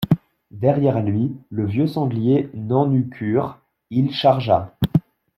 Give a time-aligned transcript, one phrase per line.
[0.49, 3.59] Derrière lui, le vieux sanglier n’en eut cure,
[3.91, 4.75] il chargea.